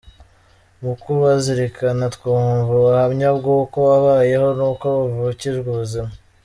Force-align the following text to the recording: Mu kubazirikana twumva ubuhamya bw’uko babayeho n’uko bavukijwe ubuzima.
Mu 0.81 0.93
kubazirikana 1.01 2.03
twumva 2.15 2.69
ubuhamya 2.79 3.29
bw’uko 3.37 3.77
babayeho 3.89 4.47
n’uko 4.57 4.85
bavukijwe 4.95 5.67
ubuzima. 5.75 6.09